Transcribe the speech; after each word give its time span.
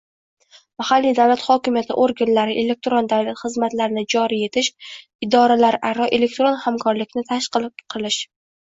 Mahalliy 0.81 1.11
davlat 1.19 1.43
hokimiyati 1.49 1.97
organlari 2.05 2.57
elektron 2.63 3.11
davlat 3.13 3.39
xizmatlarini 3.43 4.05
joriy 4.17 4.43
etish, 4.49 4.73
idoralararo 5.29 6.11
elektron 6.21 6.61
hamkorlikni 6.67 7.29
tashkil 7.35 7.75
qilish 7.97 8.23